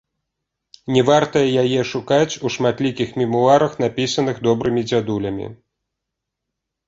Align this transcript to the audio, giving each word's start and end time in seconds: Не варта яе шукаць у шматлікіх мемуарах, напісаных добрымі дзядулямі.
Не 0.93 1.01
варта 1.09 1.39
яе 1.63 1.81
шукаць 1.91 2.39
у 2.47 2.51
шматлікіх 2.55 3.13
мемуарах, 3.21 3.77
напісаных 3.85 4.35
добрымі 4.49 4.81
дзядулямі. 4.93 5.45